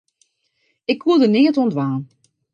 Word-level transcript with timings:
Ik 0.91 0.97
koe 1.01 1.17
der 1.21 1.31
neat 1.33 1.57
oan 1.61 1.71
dwaan. 1.73 2.01